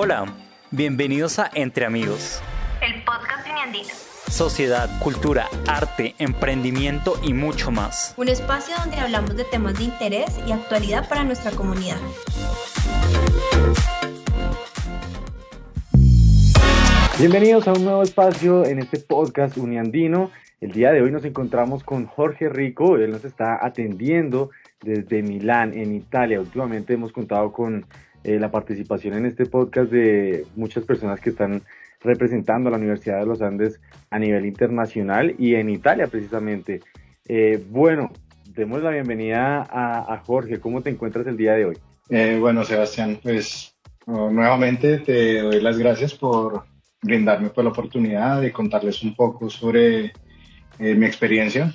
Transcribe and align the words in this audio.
Hola, 0.00 0.32
bienvenidos 0.70 1.40
a 1.40 1.50
Entre 1.52 1.84
Amigos. 1.84 2.40
El 2.80 3.02
podcast 3.02 3.48
Uniandino. 3.50 3.88
Sociedad, 4.28 4.88
cultura, 5.02 5.48
arte, 5.66 6.14
emprendimiento 6.20 7.14
y 7.20 7.32
mucho 7.32 7.72
más. 7.72 8.14
Un 8.16 8.28
espacio 8.28 8.76
donde 8.78 8.98
hablamos 8.98 9.34
de 9.34 9.42
temas 9.42 9.76
de 9.76 9.86
interés 9.86 10.38
y 10.46 10.52
actualidad 10.52 11.08
para 11.08 11.24
nuestra 11.24 11.50
comunidad. 11.50 11.96
Bienvenidos 17.18 17.66
a 17.66 17.72
un 17.72 17.82
nuevo 17.82 18.04
espacio 18.04 18.64
en 18.66 18.78
este 18.78 19.00
podcast 19.00 19.56
Uniandino. 19.56 20.30
El 20.60 20.70
día 20.70 20.92
de 20.92 21.02
hoy 21.02 21.10
nos 21.10 21.24
encontramos 21.24 21.82
con 21.82 22.06
Jorge 22.06 22.48
Rico, 22.48 22.98
él 22.98 23.10
nos 23.10 23.24
está 23.24 23.58
atendiendo 23.66 24.50
desde 24.80 25.22
Milán, 25.24 25.76
en 25.76 25.92
Italia. 25.92 26.38
Últimamente 26.38 26.94
hemos 26.94 27.10
contado 27.10 27.52
con 27.52 27.84
eh, 28.24 28.38
la 28.38 28.50
participación 28.50 29.14
en 29.14 29.26
este 29.26 29.46
podcast 29.46 29.90
de 29.90 30.44
muchas 30.56 30.84
personas 30.84 31.20
que 31.20 31.30
están 31.30 31.62
representando 32.00 32.68
a 32.68 32.72
la 32.72 32.78
Universidad 32.78 33.20
de 33.20 33.26
los 33.26 33.42
Andes 33.42 33.80
a 34.10 34.18
nivel 34.18 34.46
internacional 34.46 35.34
y 35.38 35.54
en 35.54 35.70
Italia 35.70 36.06
precisamente. 36.06 36.80
Eh, 37.26 37.62
bueno, 37.68 38.10
demos 38.54 38.82
la 38.82 38.90
bienvenida 38.90 39.66
a, 39.70 40.22
Jorge. 40.24 40.60
¿Cómo 40.60 40.82
te 40.82 40.90
encuentras 40.90 41.26
el 41.26 41.36
día 41.36 41.52
de 41.52 41.66
hoy? 41.66 41.78
Eh, 42.08 42.38
bueno, 42.40 42.64
Sebastián, 42.64 43.18
pues 43.22 43.74
nuevamente 44.06 44.98
te 44.98 45.42
doy 45.42 45.60
las 45.60 45.78
gracias 45.78 46.14
por 46.14 46.64
brindarme 47.02 47.50
pues, 47.50 47.64
la 47.64 47.70
oportunidad 47.70 48.40
de 48.40 48.52
contarles 48.52 49.02
un 49.02 49.14
poco 49.14 49.50
sobre 49.50 50.12
mi 50.78 51.06
experiencia 51.06 51.74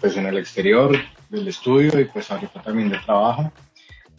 pues 0.00 0.16
en 0.16 0.26
el 0.26 0.38
exterior 0.38 0.96
del 1.30 1.48
estudio 1.48 1.98
y 2.00 2.04
pues 2.06 2.30
ahorita 2.30 2.62
también 2.62 2.90
de 2.90 2.98
trabajo. 2.98 3.52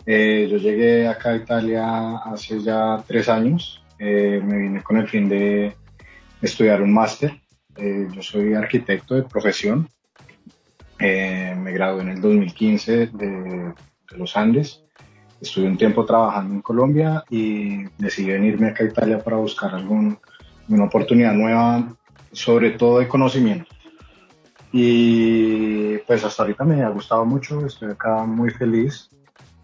Eh, 0.05 0.48
yo 0.52 0.57
llegué 0.57 1.07
acá 1.07 1.30
a 1.30 1.35
Italia 1.38 2.17
hace 2.17 2.59
ya 2.59 3.02
tres 3.08 3.30
años. 3.30 3.83
Eh, 3.97 4.41
me 4.44 4.58
vine 4.58 4.83
con 4.83 4.97
el 4.97 5.08
fin 5.08 5.30
de 5.30 5.75
estudiar 6.41 6.81
un 6.81 6.94
máster. 6.94 7.39
Eh, 7.78 8.08
yo 8.13 8.22
soy 8.22 8.53
arquitecto 8.53 9.16
de 9.16 9.23
profesión. 9.23 9.88
me 11.00 11.72
gradué 11.72 12.02
en 12.02 12.09
el 12.09 12.22
2015 12.22 13.08
de, 13.08 13.73
los 14.11 14.38
Andes. 14.38 14.83
Estuve 15.41 15.67
un 15.67 15.78
tiempo 15.78 16.06
trabajando 16.06 16.53
en 16.53 16.61
Colombia 16.61 17.23
y 17.30 17.83
decidí 17.97 18.31
venirme 18.31 18.67
acá 18.67 18.83
a 18.83 18.88
Italia 18.88 19.19
para 19.19 19.38
buscar 19.38 19.73
algún, 19.73 20.17
una 20.69 20.85
oportunidad 20.85 21.33
nueva, 21.33 21.95
sobre 22.31 22.72
todo 22.72 23.00
de 23.00 23.08
conocimiento. 23.08 23.69
Y 24.72 25.97
pues 26.00 26.23
hasta 26.23 26.44
ahorita 26.44 26.63
me 26.63 26.81
ha 26.83 26.89
gustado 26.89 27.25
mucho, 27.25 27.66
estoy 27.66 27.91
acá 27.91 28.23
muy 28.25 28.52
feliz 28.52 29.09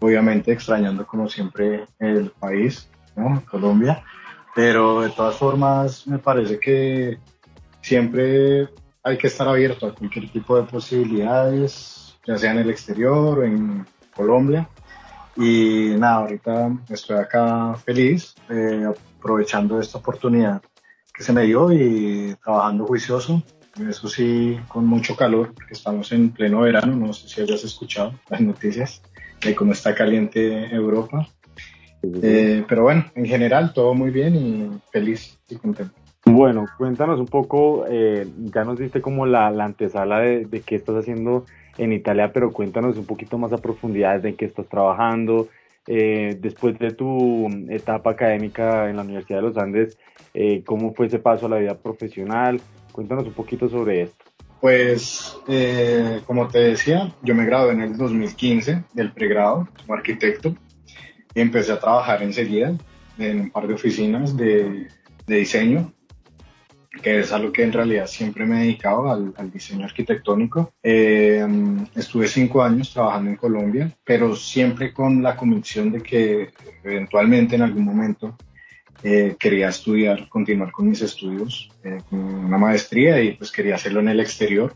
obviamente 0.00 0.52
extrañando 0.52 1.06
como 1.06 1.28
siempre 1.28 1.86
el 1.98 2.30
país. 2.30 2.88
Colombia, 3.50 4.02
pero 4.54 5.02
de 5.02 5.10
todas 5.10 5.36
formas 5.36 6.06
me 6.06 6.18
parece 6.18 6.58
que 6.58 7.18
siempre 7.80 8.68
hay 9.02 9.18
que 9.18 9.26
estar 9.26 9.48
abierto 9.48 9.86
a 9.86 9.94
cualquier 9.94 10.30
tipo 10.30 10.56
de 10.56 10.64
posibilidades, 10.64 12.18
ya 12.26 12.36
sea 12.36 12.52
en 12.52 12.58
el 12.58 12.70
exterior 12.70 13.38
o 13.38 13.44
en 13.44 13.86
Colombia. 14.14 14.68
Y 15.36 15.94
nada, 15.96 16.16
ahorita 16.16 16.70
estoy 16.88 17.16
acá 17.16 17.74
feliz, 17.74 18.34
eh, 18.48 18.84
aprovechando 19.18 19.80
esta 19.80 19.98
oportunidad 19.98 20.60
que 21.14 21.22
se 21.22 21.32
me 21.32 21.44
dio 21.44 21.72
y 21.72 22.36
trabajando 22.42 22.86
juicioso. 22.86 23.42
Eso 23.88 24.08
sí, 24.08 24.58
con 24.68 24.84
mucho 24.86 25.14
calor, 25.14 25.54
porque 25.54 25.74
estamos 25.74 26.10
en 26.12 26.30
pleno 26.30 26.60
verano, 26.60 26.96
no 26.96 27.12
sé 27.12 27.28
si 27.28 27.40
hayas 27.40 27.64
escuchado 27.64 28.12
las 28.28 28.40
noticias 28.40 29.00
de 29.44 29.54
cómo 29.54 29.72
está 29.72 29.94
caliente 29.94 30.74
Europa. 30.74 31.28
Eh, 32.02 32.64
pero 32.68 32.82
bueno, 32.82 33.04
en 33.14 33.26
general 33.26 33.72
todo 33.74 33.94
muy 33.94 34.10
bien 34.10 34.34
y 34.34 34.70
feliz 34.90 35.38
y 35.48 35.56
contento. 35.56 35.94
Bueno, 36.24 36.66
cuéntanos 36.78 37.18
un 37.18 37.26
poco, 37.26 37.86
eh, 37.88 38.26
ya 38.38 38.64
nos 38.64 38.78
diste 38.78 39.00
como 39.00 39.26
la, 39.26 39.48
antesala 39.48 40.20
de, 40.20 40.44
de, 40.44 40.60
qué 40.60 40.76
estás 40.76 40.96
haciendo 40.96 41.46
en 41.78 41.92
Italia, 41.92 42.32
pero 42.32 42.52
cuéntanos 42.52 42.96
un 42.98 43.06
poquito 43.06 43.38
más 43.38 43.52
a 43.52 43.58
profundidad 43.58 44.20
de 44.20 44.34
qué 44.34 44.44
estás 44.44 44.68
trabajando. 44.68 45.48
Eh, 45.86 46.36
después 46.38 46.78
de 46.78 46.90
tu 46.90 47.48
etapa 47.68 48.10
académica 48.10 48.88
en 48.90 48.96
la 48.96 49.02
Universidad 49.02 49.38
de 49.38 49.42
los 49.42 49.56
Andes, 49.56 49.98
¿cómo 50.64 50.94
fue 50.94 51.06
ese 51.06 51.18
paso 51.18 51.46
a 51.46 51.48
la 51.48 51.56
vida 51.56 51.76
profesional? 51.76 52.60
Cuéntanos 52.92 53.26
un 53.26 53.32
poquito 53.32 53.68
sobre 53.68 54.02
esto. 54.02 54.29
Pues, 54.60 55.38
eh, 55.48 56.20
como 56.26 56.48
te 56.48 56.58
decía, 56.58 57.14
yo 57.22 57.34
me 57.34 57.46
gradué 57.46 57.72
en 57.72 57.80
el 57.80 57.96
2015 57.96 58.84
del 58.92 59.12
pregrado 59.12 59.66
como 59.80 59.94
arquitecto 59.94 60.54
y 61.34 61.40
empecé 61.40 61.72
a 61.72 61.80
trabajar 61.80 62.22
enseguida 62.22 62.76
en 63.18 63.40
un 63.40 63.50
par 63.50 63.66
de 63.66 63.74
oficinas 63.74 64.36
de, 64.36 64.88
diseño, 65.26 65.92
que 67.02 67.20
es 67.20 67.32
algo 67.32 67.52
que 67.52 67.62
en 67.62 67.72
realidad 67.72 68.06
siempre 68.06 68.44
me 68.44 68.56
he 68.56 68.60
dedicado 68.62 69.10
al, 69.10 69.50
diseño 69.50 69.86
arquitectónico. 69.86 70.72
Eh, 70.82 71.46
estuve 71.94 72.26
cinco 72.26 72.62
años 72.62 72.92
trabajando 72.92 73.30
en 73.30 73.36
Colombia, 73.36 73.90
pero 74.04 74.34
siempre 74.34 74.92
con 74.92 75.22
la 75.22 75.36
convicción 75.36 75.92
de 75.92 76.02
que 76.02 76.50
eventualmente 76.82 77.54
en 77.54 77.62
algún 77.62 77.84
momento 77.84 78.36
eh, 79.02 79.36
quería 79.38 79.68
estudiar, 79.68 80.28
continuar 80.28 80.72
con 80.72 80.88
mis 80.88 81.00
estudios, 81.00 81.70
eh, 81.84 81.98
con 82.10 82.18
una 82.20 82.58
maestría 82.58 83.22
y 83.22 83.32
pues 83.32 83.50
quería 83.50 83.76
hacerlo 83.76 84.00
en 84.00 84.08
el 84.08 84.20
exterior. 84.20 84.74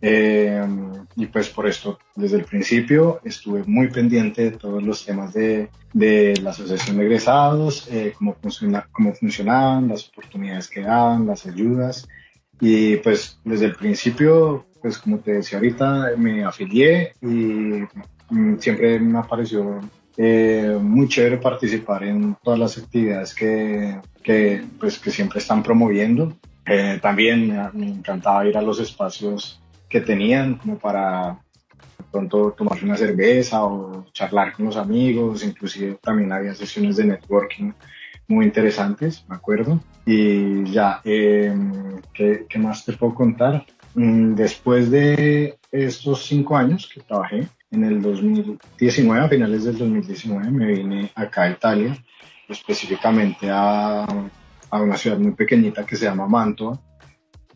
Eh, 0.00 0.62
y 1.16 1.26
pues 1.26 1.48
por 1.48 1.66
esto, 1.66 1.98
desde 2.14 2.38
el 2.38 2.44
principio 2.44 3.20
estuve 3.24 3.64
muy 3.66 3.88
pendiente 3.88 4.50
de 4.50 4.56
todos 4.56 4.82
los 4.82 5.04
temas 5.04 5.32
de, 5.32 5.70
de 5.92 6.34
la 6.42 6.50
asociación 6.50 6.98
de 6.98 7.04
egresados, 7.04 7.88
cómo, 8.18 8.34
funciona, 8.34 8.88
cómo 8.92 9.14
funcionaban, 9.14 9.88
las 9.88 10.08
oportunidades 10.08 10.68
que 10.68 10.82
daban, 10.82 11.26
las 11.26 11.46
ayudas. 11.46 12.08
Y 12.60 12.96
pues 12.98 13.40
desde 13.44 13.66
el 13.66 13.74
principio, 13.74 14.66
pues 14.80 14.98
como 14.98 15.18
te 15.18 15.32
decía 15.34 15.58
ahorita, 15.58 16.12
me 16.16 16.44
afilié 16.44 17.12
y 17.22 17.84
mm, 18.30 18.58
siempre 18.58 18.98
me 19.00 19.18
apareció 19.18 19.80
eh, 20.16 20.78
muy 20.80 21.08
chévere 21.08 21.38
participar 21.38 22.04
en 22.04 22.36
todas 22.42 22.58
las 22.58 22.78
actividades 22.78 23.34
que, 23.34 24.00
que, 24.22 24.64
pues, 24.78 24.98
que 24.98 25.10
siempre 25.10 25.40
están 25.40 25.62
promoviendo. 25.62 26.36
Eh, 26.66 26.98
también 27.02 27.48
me 27.74 27.88
encantaba 27.88 28.46
ir 28.46 28.56
a 28.56 28.62
los 28.62 28.80
espacios 28.80 29.60
que 29.88 30.00
tenían 30.00 30.54
como 30.54 30.78
para 30.78 31.38
pronto 32.10 32.54
tomarse 32.56 32.84
una 32.84 32.96
cerveza 32.96 33.64
o 33.64 34.06
charlar 34.12 34.52
con 34.52 34.66
los 34.66 34.76
amigos, 34.76 35.44
inclusive 35.44 35.98
también 36.00 36.32
había 36.32 36.54
sesiones 36.54 36.96
de 36.96 37.04
networking 37.04 37.72
muy 38.28 38.46
interesantes, 38.46 39.24
me 39.28 39.36
acuerdo. 39.36 39.80
Y 40.06 40.64
ya, 40.70 41.00
eh, 41.04 41.54
¿qué, 42.12 42.46
¿qué, 42.48 42.58
más 42.58 42.84
te 42.84 42.92
puedo 42.92 43.14
contar? 43.14 43.66
Mm, 43.94 44.34
después 44.34 44.90
de 44.90 45.58
estos 45.70 46.24
cinco 46.24 46.56
años 46.56 46.90
que 46.92 47.00
trabajé, 47.00 47.48
en 47.70 47.84
el 47.84 48.02
2019, 48.02 49.20
a 49.20 49.28
finales 49.28 49.64
del 49.64 49.78
2019, 49.78 50.50
me 50.50 50.66
vine 50.66 51.10
acá 51.14 51.42
a 51.42 51.50
Italia, 51.50 51.96
específicamente 52.48 53.48
a, 53.50 54.04
a 54.70 54.80
una 54.80 54.96
ciudad 54.96 55.18
muy 55.18 55.32
pequeñita 55.32 55.84
que 55.84 55.96
se 55.96 56.04
llama 56.04 56.28
Mantua, 56.28 56.80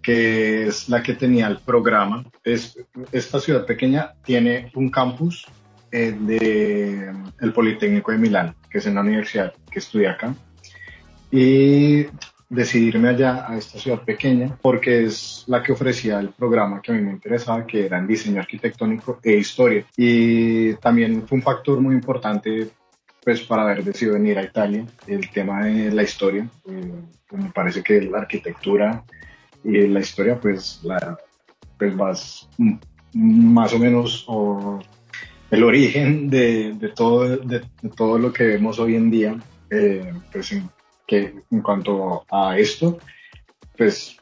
que 0.02 0.66
es 0.66 0.88
la 0.88 1.02
que 1.02 1.14
tenía 1.14 1.46
el 1.48 1.58
programa. 1.58 2.24
Es, 2.44 2.78
esta 3.12 3.40
ciudad 3.40 3.66
pequeña 3.66 4.14
tiene 4.24 4.70
un 4.74 4.90
campus 4.90 5.46
eh, 5.90 6.16
de 6.18 7.12
el 7.40 7.52
Politécnico 7.52 8.12
de 8.12 8.18
Milán, 8.18 8.54
que 8.70 8.78
es 8.78 8.86
en 8.86 8.94
la 8.94 9.00
universidad 9.00 9.52
que 9.70 9.78
estudié 9.78 10.08
acá. 10.08 10.34
Y 11.30 12.06
decidirme 12.48 13.08
allá 13.08 13.44
a 13.48 13.58
esta 13.58 13.78
ciudad 13.78 14.02
pequeña 14.02 14.56
porque 14.62 15.04
es 15.04 15.44
la 15.46 15.62
que 15.62 15.72
ofrecía 15.72 16.18
el 16.18 16.30
programa 16.30 16.80
que 16.80 16.92
a 16.92 16.94
mí 16.94 17.02
me 17.02 17.12
interesaba, 17.12 17.66
que 17.66 17.86
era 17.86 17.98
en 17.98 18.06
diseño 18.06 18.40
arquitectónico 18.40 19.20
e 19.22 19.32
historia. 19.32 19.84
Y 19.96 20.74
también 20.74 21.26
fue 21.26 21.36
un 21.36 21.42
factor 21.42 21.80
muy 21.80 21.94
importante 21.94 22.70
pues 23.22 23.42
para 23.42 23.62
haber 23.62 23.84
decidido 23.84 24.14
venir 24.14 24.38
a 24.38 24.44
Italia, 24.44 24.86
el 25.06 25.28
tema 25.30 25.64
de 25.64 25.90
la 25.90 26.02
historia. 26.02 26.48
Eh, 26.66 26.92
me 27.32 27.50
parece 27.50 27.82
que 27.82 28.00
la 28.00 28.18
arquitectura 28.18 29.04
y 29.62 29.86
la 29.86 30.00
historia 30.00 30.40
pues, 30.40 30.80
la, 30.82 31.18
pues 31.76 31.94
vas 31.96 32.48
más 33.12 33.72
o 33.74 33.78
menos 33.78 34.26
el 35.50 35.62
origen 35.62 36.30
de, 36.30 36.74
de 36.74 36.88
todo, 36.88 37.36
de, 37.36 37.62
todo 37.96 38.18
lo 38.18 38.32
que 38.32 38.44
vemos 38.44 38.78
hoy 38.78 38.96
en 38.96 39.10
día, 39.10 39.36
eh, 39.70 40.12
pues 40.32 40.52
en 40.52 40.70
que 41.08 41.34
en 41.50 41.62
cuanto 41.62 42.24
a 42.30 42.56
esto, 42.58 42.98
pues 43.76 44.16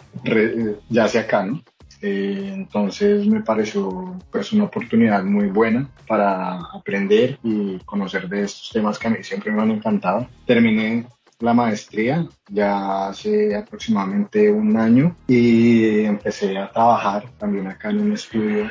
ya 0.88 1.08
sea 1.08 1.22
acá, 1.22 1.44
¿no? 1.44 1.62
Eh, 2.02 2.52
entonces 2.54 3.26
me 3.26 3.40
pareció 3.40 4.16
pues 4.30 4.52
una 4.52 4.64
oportunidad 4.64 5.24
muy 5.24 5.48
buena 5.48 5.90
para 6.06 6.60
aprender 6.72 7.38
y 7.42 7.78
conocer 7.80 8.28
de 8.28 8.44
estos 8.44 8.70
temas 8.70 8.98
que 8.98 9.08
a 9.08 9.10
mí 9.10 9.16
siempre 9.22 9.50
me 9.50 9.62
han 9.62 9.72
encantado. 9.72 10.28
Terminé 10.46 11.06
la 11.40 11.52
maestría 11.52 12.26
ya 12.48 13.08
hace 13.08 13.56
aproximadamente 13.56 14.50
un 14.50 14.76
año 14.76 15.16
y 15.26 16.04
empecé 16.04 16.56
a 16.56 16.70
trabajar 16.70 17.30
también 17.38 17.66
acá 17.66 17.90
en 17.90 18.00
un 18.00 18.12
estudio 18.12 18.70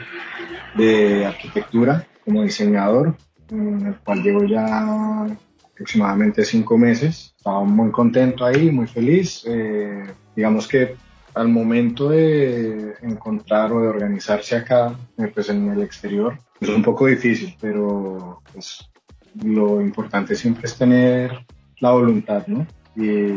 de 0.76 1.26
arquitectura 1.26 2.08
como 2.24 2.44
diseñador, 2.44 3.16
en 3.50 3.86
el 3.88 3.96
cual 3.98 4.24
llevo 4.24 4.44
ya 4.46 5.28
aproximadamente 5.76 6.46
cinco 6.46 6.78
meses. 6.78 7.34
Estaba 7.38 7.64
muy 7.64 7.92
contento 7.92 8.46
ahí, 8.46 8.72
muy 8.72 8.88
feliz. 8.88 9.44
Eh, 9.46 10.06
digamos 10.36 10.68
que 10.68 10.96
al 11.34 11.50
momento 11.50 12.10
de 12.10 12.94
encontrar 13.02 13.74
o 13.74 13.82
de 13.82 13.90
organizarse 13.90 14.56
acá, 14.56 14.96
eh, 15.18 15.30
pues 15.34 15.50
en 15.50 15.70
el 15.70 15.82
exterior, 15.84 16.40
es 16.62 16.70
un 16.70 16.82
poco 16.82 17.08
difícil, 17.08 17.56
pero 17.60 18.42
pues, 18.54 18.90
lo 19.44 19.82
importante 19.82 20.34
siempre 20.36 20.66
es 20.66 20.78
tener 20.78 21.46
la 21.82 21.92
voluntad, 21.92 22.48
¿no? 22.48 22.66
Y 22.96 23.28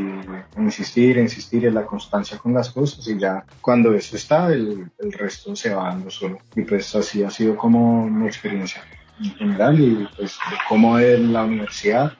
insistir, 0.56 1.18
insistir 1.18 1.66
en 1.66 1.74
la 1.74 1.84
constancia 1.84 2.38
con 2.38 2.54
las 2.54 2.70
cosas 2.70 3.08
y 3.08 3.18
ya 3.18 3.44
cuando 3.60 3.92
eso 3.92 4.14
está, 4.14 4.52
el, 4.52 4.88
el 4.96 5.12
resto 5.12 5.56
se 5.56 5.74
va 5.74 5.88
dando 5.88 6.10
solo. 6.10 6.38
Y 6.54 6.62
pues 6.62 6.94
así 6.94 7.24
ha 7.24 7.30
sido 7.30 7.56
como 7.56 8.08
mi 8.08 8.28
experiencia 8.28 8.84
en 9.20 9.34
general 9.34 9.80
y 9.80 10.08
pues 10.16 10.38
como 10.68 11.00
en 11.00 11.32
la 11.32 11.42
universidad 11.42 12.12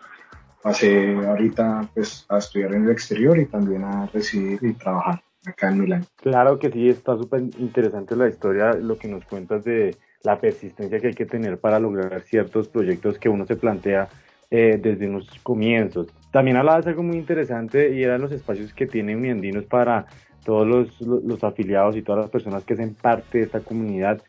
pasé 0.63 1.15
ahorita 1.15 1.89
pues 1.95 2.27
a 2.29 2.39
estudiar 2.39 2.75
en 2.75 2.85
el 2.85 2.91
exterior 2.91 3.39
y 3.39 3.47
también 3.47 3.85
a 3.85 4.07
residir 4.07 4.59
y 4.63 4.75
trabajar 4.75 5.23
acá 5.47 5.69
en 5.69 5.81
Milán. 5.81 6.07
Claro 6.17 6.59
que 6.59 6.71
sí, 6.71 6.89
está 6.89 7.17
súper 7.17 7.43
interesante 7.59 8.17
la 8.17 8.29
historia, 8.29 8.75
lo 8.75 8.99
que 8.99 9.09
nos 9.09 9.25
cuentas 9.25 9.65
de 9.65 9.97
la 10.23 10.41
persistencia 10.41 10.99
que 11.01 11.09
hay 11.09 11.15
que 11.15 11.27
tener 11.27 11.59
para 11.59 11.79
lograr 11.79 12.21
ciertos 12.23 12.69
proyectos 12.69 13.19
que 13.19 13.29
uno 13.29 13.47
se 13.47 13.57
plantea 13.57 14.09
eh, 14.51 14.79
desde 14.81 15.09
unos 15.09 15.29
comienzos. 15.43 16.09
También 16.33 16.57
hablabas 16.57 16.87
algo 16.87 17.03
muy 17.03 17.17
interesante 17.17 17.95
y 17.95 18.03
eran 18.03 18.21
los 18.21 18.33
espacios 18.33 18.73
que 18.75 18.87
tiene 18.87 19.17
Uniandinos 19.17 19.65
para 19.65 20.07
todos 20.45 20.67
los, 20.67 21.01
los, 21.01 21.45
afiliados 21.45 21.97
y 21.97 22.03
todas 22.03 22.23
las 22.23 22.31
personas 22.31 22.65
que 22.65 22.75
hacen 22.75 22.95
parte 22.95 23.39
de 23.39 23.45
esta 23.45 23.61
comunidad. 23.61 24.23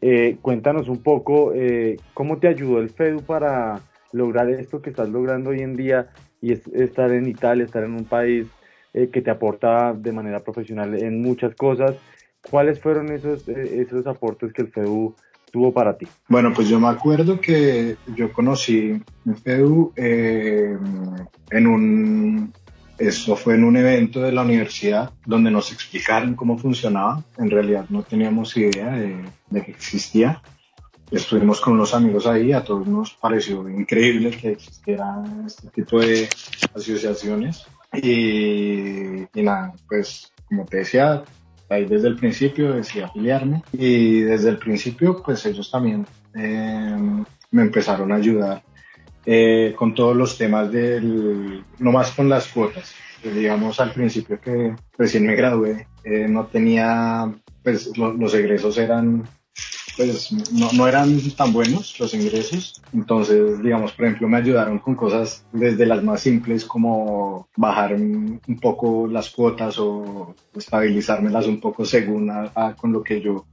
Eh, 0.00 0.36
cuéntanos 0.40 0.88
un 0.88 1.02
poco 1.02 1.52
eh, 1.54 1.96
cómo 2.12 2.38
te 2.38 2.48
ayudó 2.48 2.78
el 2.78 2.90
FEDU 2.90 3.22
para 3.22 3.80
lograr 4.14 4.48
esto 4.48 4.80
que 4.80 4.90
estás 4.90 5.08
logrando 5.08 5.50
hoy 5.50 5.60
en 5.60 5.76
día 5.76 6.08
y 6.40 6.52
es 6.52 6.66
estar 6.68 7.10
en 7.10 7.28
Italia, 7.28 7.64
estar 7.64 7.82
en 7.82 7.92
un 7.92 8.04
país 8.04 8.46
eh, 8.94 9.10
que 9.12 9.20
te 9.20 9.30
aporta 9.30 9.92
de 9.92 10.12
manera 10.12 10.40
profesional 10.40 10.94
en 10.94 11.20
muchas 11.20 11.54
cosas. 11.56 11.96
¿Cuáles 12.48 12.80
fueron 12.80 13.10
esos, 13.10 13.48
eh, 13.48 13.80
esos 13.80 14.06
aportes 14.06 14.52
que 14.52 14.62
el 14.62 14.68
FEU 14.68 15.14
tuvo 15.50 15.72
para 15.72 15.98
ti? 15.98 16.06
Bueno, 16.28 16.52
pues 16.54 16.68
yo 16.68 16.78
me 16.78 16.88
acuerdo 16.88 17.40
que 17.40 17.96
yo 18.14 18.32
conocí 18.32 19.02
el 19.26 19.36
FEU 19.36 19.92
eh, 19.96 20.78
en 21.50 21.66
un, 21.66 22.52
eso 22.98 23.34
fue 23.34 23.54
en 23.54 23.64
un 23.64 23.76
evento 23.76 24.22
de 24.22 24.30
la 24.30 24.42
universidad 24.42 25.12
donde 25.26 25.50
nos 25.50 25.72
explicaron 25.72 26.36
cómo 26.36 26.56
funcionaba. 26.56 27.24
En 27.36 27.50
realidad 27.50 27.86
no 27.88 28.02
teníamos 28.04 28.56
idea 28.56 28.90
de, 28.92 29.16
de 29.50 29.62
que 29.64 29.72
existía 29.72 30.40
estuvimos 31.10 31.60
con 31.60 31.76
los 31.76 31.94
amigos 31.94 32.26
ahí, 32.26 32.52
a 32.52 32.64
todos 32.64 32.86
nos 32.86 33.14
pareció 33.14 33.68
increíble 33.68 34.30
que 34.30 34.52
existiera 34.52 35.22
este 35.46 35.68
tipo 35.68 36.00
de 36.00 36.28
asociaciones. 36.74 37.66
Y, 37.92 39.26
nada, 39.34 39.72
pues 39.88 40.32
como 40.48 40.64
te 40.64 40.78
decía, 40.78 41.22
ahí 41.68 41.84
desde 41.84 42.08
el 42.08 42.16
principio 42.16 42.72
decidí 42.72 43.02
afiliarme 43.02 43.62
y 43.72 44.20
desde 44.20 44.50
el 44.50 44.58
principio 44.58 45.22
pues 45.22 45.46
ellos 45.46 45.70
también 45.70 46.06
eh, 46.34 46.96
me 47.50 47.62
empezaron 47.62 48.12
a 48.12 48.16
ayudar 48.16 48.62
eh, 49.26 49.74
con 49.76 49.94
todos 49.94 50.14
los 50.14 50.36
temas 50.36 50.70
del, 50.70 51.64
no 51.78 51.92
más 51.92 52.10
con 52.10 52.28
las 52.28 52.48
cuotas. 52.48 52.94
digamos 53.22 53.80
al 53.80 53.92
principio 53.92 54.38
que 54.40 54.74
recién 54.98 55.26
me 55.26 55.34
gradué, 55.34 55.86
eh, 56.04 56.26
no 56.28 56.46
tenía, 56.46 57.32
pues 57.62 57.96
los 57.96 58.34
egresos 58.34 58.76
eran 58.76 59.24
pues 59.96 60.32
no, 60.52 60.88
eran 60.88 61.18
tan 61.36 61.52
buenos 61.52 61.98
los 61.98 62.14
ingresos. 62.14 62.82
Entonces, 62.92 63.62
digamos, 63.62 63.92
por 63.92 64.06
ejemplo, 64.06 64.28
me 64.28 64.38
ayudaron 64.38 64.78
con 64.78 64.94
cosas 64.94 65.44
desde 65.52 65.86
las 65.86 66.02
más 66.02 66.20
simples 66.20 66.64
como 66.64 67.48
bajar 67.56 67.94
un, 67.94 68.40
poco 68.60 69.06
las 69.06 69.30
cuotas 69.30 69.78
o 69.78 70.34
estabilizármelas 70.54 71.46
un 71.46 71.60
poco 71.60 71.84
según 71.84 72.30
a, 72.30 72.74
con 72.76 72.92
lo 72.92 73.02
que 73.02 73.20
yo 73.20 73.46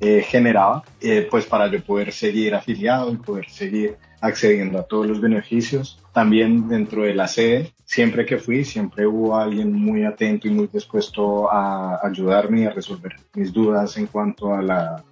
eh, 0.00 0.22
generaba, 0.22 0.82
eh, 1.00 1.26
pues 1.30 1.46
para 1.46 1.70
yo 1.70 1.82
poder 1.82 2.12
seguir 2.12 2.54
afiliado 2.54 3.12
y 3.12 3.16
poder 3.16 3.48
seguir 3.48 3.96
accediendo 4.20 4.78
a 4.78 4.84
todos 4.84 5.06
los 5.06 5.20
beneficios. 5.20 6.00
También 6.12 6.68
dentro 6.68 7.02
de 7.02 7.14
la 7.14 7.28
sede, 7.28 7.72
siempre 7.84 8.24
que 8.24 8.38
fui, 8.38 8.64
siempre 8.64 9.06
hubo 9.06 9.36
alguien 9.36 9.72
muy 9.72 10.04
atento 10.04 10.48
y 10.48 10.50
muy 10.50 10.68
dispuesto 10.72 11.50
a 11.50 12.00
ayudarme 12.02 12.62
y 12.62 12.64
a 12.64 12.70
resolver 12.70 13.14
mis 13.34 13.52
dudas 13.52 13.96
en 13.96 14.06
cuanto 14.06 14.54
a 14.54 14.62
la 14.62 15.04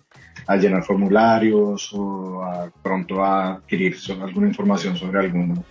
a 0.46 0.56
llenar 0.56 0.84
formularios 0.84 1.92
o 1.92 2.42
a, 2.42 2.70
pronto 2.82 3.22
a 3.22 3.54
adquirir 3.54 3.96
alguna 4.20 4.48
información 4.48 4.96
sobre 4.96 5.20
algún 5.20 5.64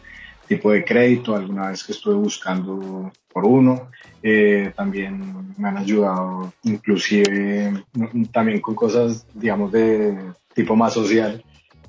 tipo 0.48 0.72
de 0.72 0.84
crédito, 0.84 1.36
alguna 1.36 1.70
vez 1.70 1.84
que 1.84 1.94
estuve 1.94 2.16
buscando 2.16 3.12
por 3.32 3.46
uno. 3.46 3.90
Eh, 4.22 4.74
también 4.76 5.54
me 5.58 5.70
han 5.70 5.78
ayudado 5.78 6.54
inclusive 6.64 7.86
también 8.32 8.60
con 8.60 8.76
cosas, 8.76 9.26
digamos, 9.34 9.72
de 9.72 10.18
tipo 10.54 10.76
más 10.76 10.94
social, 10.94 11.44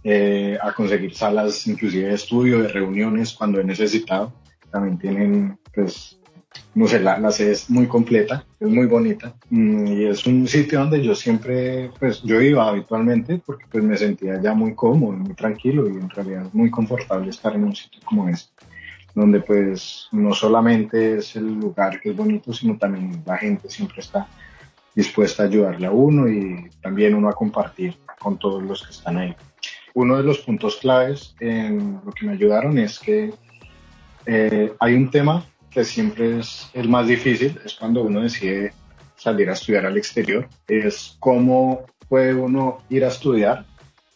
eh, 0.04 0.56
a 0.62 0.72
conseguir 0.72 1.14
salas 1.14 1.66
inclusive 1.66 2.08
de 2.08 2.14
estudio, 2.14 2.62
de 2.62 2.68
reuniones 2.68 3.32
cuando 3.32 3.60
he 3.60 3.64
necesitado. 3.64 4.32
También 4.70 4.98
tienen 4.98 5.58
pues 5.74 6.18
no 6.74 6.86
sé, 6.86 7.00
la, 7.00 7.30
sede 7.30 7.52
es 7.52 7.68
muy 7.68 7.86
completa, 7.86 8.46
es 8.58 8.68
muy 8.68 8.86
bonita 8.86 9.34
mm, 9.50 9.86
y 9.88 10.04
es 10.06 10.26
un 10.26 10.46
sitio 10.48 10.80
donde 10.80 11.02
yo 11.02 11.14
siempre, 11.14 11.90
pues 11.98 12.22
yo 12.22 12.40
iba 12.40 12.66
habitualmente 12.66 13.42
porque 13.44 13.66
pues 13.70 13.84
me 13.84 13.96
sentía 13.96 14.40
ya 14.40 14.54
muy 14.54 14.74
cómodo, 14.74 15.12
muy 15.12 15.34
tranquilo 15.34 15.88
y 15.88 15.92
en 15.92 16.08
realidad 16.08 16.46
muy 16.52 16.70
confortable 16.70 17.28
estar 17.30 17.54
en 17.54 17.64
un 17.64 17.76
sitio 17.76 18.00
como 18.04 18.28
este, 18.28 18.64
donde 19.14 19.40
pues 19.40 20.08
no 20.12 20.32
solamente 20.32 21.18
es 21.18 21.36
el 21.36 21.54
lugar 21.60 22.00
que 22.00 22.10
es 22.10 22.16
bonito, 22.16 22.52
sino 22.54 22.78
también 22.78 23.22
la 23.26 23.36
gente 23.36 23.68
siempre 23.68 24.00
está 24.00 24.26
dispuesta 24.94 25.42
a 25.42 25.46
ayudarle 25.46 25.86
a 25.86 25.90
uno 25.90 26.28
y 26.28 26.70
también 26.82 27.14
uno 27.14 27.28
a 27.28 27.32
compartir 27.32 27.96
con 28.18 28.38
todos 28.38 28.62
los 28.62 28.82
que 28.82 28.92
están 28.92 29.18
ahí. 29.18 29.34
Uno 29.94 30.16
de 30.16 30.22
los 30.22 30.38
puntos 30.38 30.76
claves 30.76 31.34
en 31.38 32.00
lo 32.04 32.12
que 32.12 32.26
me 32.26 32.32
ayudaron 32.32 32.78
es 32.78 32.98
que 32.98 33.32
eh, 34.24 34.72
hay 34.78 34.94
un 34.94 35.10
tema 35.10 35.44
que 35.72 35.84
siempre 35.84 36.38
es 36.38 36.68
el 36.74 36.88
más 36.88 37.06
difícil, 37.06 37.58
es 37.64 37.74
cuando 37.74 38.02
uno 38.02 38.20
decide 38.20 38.72
salir 39.16 39.48
a 39.48 39.52
estudiar 39.52 39.86
al 39.86 39.96
exterior, 39.96 40.48
es 40.66 41.16
cómo 41.20 41.86
puede 42.08 42.34
uno 42.34 42.78
ir 42.90 43.04
a 43.04 43.08
estudiar. 43.08 43.64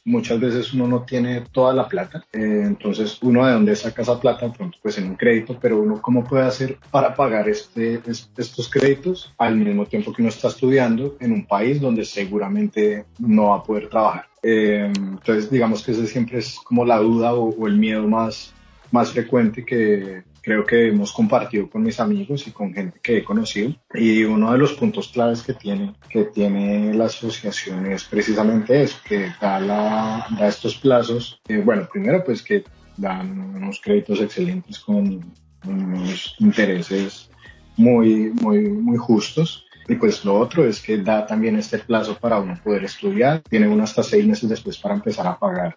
Muchas 0.05 0.38
veces 0.38 0.73
uno 0.73 0.87
no 0.87 1.03
tiene 1.03 1.43
toda 1.50 1.75
la 1.75 1.88
plata, 1.88 2.25
eh, 2.32 2.62
entonces 2.64 3.19
uno 3.23 3.45
de 3.45 3.54
dónde 3.54 3.75
saca 3.75 4.02
esa 4.02 4.21
plata, 4.21 4.52
pronto 4.52 4.78
pues 4.80 4.99
en 4.99 5.09
un 5.09 5.16
crédito, 5.16 5.59
pero 5.61 5.80
uno 5.80 6.00
cómo 6.00 6.23
puede 6.23 6.45
hacer 6.45 6.78
para 6.92 7.12
pagar 7.12 7.49
este, 7.49 8.00
estos 8.07 8.69
créditos 8.69 9.35
al 9.37 9.57
mismo 9.57 9.85
tiempo 9.85 10.12
que 10.12 10.23
uno 10.23 10.28
está 10.28 10.47
estudiando 10.47 11.16
en 11.19 11.33
un 11.33 11.45
país 11.45 11.80
donde 11.80 12.04
seguramente 12.04 13.04
no 13.19 13.49
va 13.49 13.57
a 13.57 13.62
poder 13.64 13.88
trabajar. 13.88 14.26
Eh, 14.45 14.92
entonces 14.97 15.50
digamos 15.50 15.83
que 15.83 15.90
ese 15.90 16.07
siempre 16.07 16.38
es 16.38 16.54
como 16.62 16.85
la 16.85 16.99
duda 16.99 17.35
o, 17.35 17.49
o 17.49 17.66
el 17.66 17.76
miedo 17.76 18.07
más, 18.07 18.54
más 18.92 19.11
frecuente 19.11 19.64
que, 19.64 20.23
creo 20.47 20.65
que 20.65 20.87
hemos 20.87 21.12
compartido 21.12 21.69
con 21.69 21.83
mis 21.83 21.99
amigos 21.99 22.47
y 22.47 22.53
con 22.53 22.73
gente 22.73 23.00
que 23.03 23.19
he 23.19 23.25
conocido. 23.25 23.75
Y 23.93 24.23
uno 24.23 24.53
de 24.53 24.59
los 24.59 24.75
puntos 24.75 25.09
claves 25.09 25.43
que 25.43 25.55
tiene, 25.55 25.95
que 26.09 26.26
tiene 26.26 26.95
la 26.95 27.07
asociación 27.07 27.85
es 27.87 28.05
precisamente 28.05 28.81
eso, 28.81 28.97
que 29.09 29.33
da, 29.41 29.59
la, 29.59 30.25
da 30.38 30.47
estos 30.47 30.76
plazos. 30.76 31.43
bueno, 31.65 31.88
primero 31.93 32.23
pues 32.25 32.43
que 32.43 32.62
dan 32.97 33.57
unos 33.57 33.81
créditos 33.81 34.21
excelentes 34.21 34.79
con 34.79 35.35
unos 35.67 36.37
intereses 36.38 37.29
muy, 37.76 38.31
muy, 38.41 38.69
muy 38.69 38.99
justos. 38.99 39.67
Y 39.88 39.97
pues 39.97 40.25
lo 40.25 40.38
otro 40.38 40.65
es 40.65 40.81
que 40.81 40.99
da 40.99 41.26
también 41.26 41.57
este 41.57 41.81
plazo 41.81 42.17
para 42.21 42.38
uno 42.38 42.57
poder 42.62 42.85
estudiar. 42.85 43.43
Tiene 43.50 43.67
uno 43.67 43.83
hasta 43.83 44.05
seis 44.05 44.25
meses 44.25 44.49
después 44.49 44.79
para 44.79 44.95
empezar 44.95 45.26
a 45.26 45.41
pagar 45.41 45.76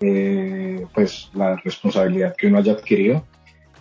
eh, 0.00 0.84
pues 0.92 1.30
la 1.34 1.54
responsabilidad 1.54 2.34
que 2.36 2.48
uno 2.48 2.58
haya 2.58 2.72
adquirido 2.72 3.24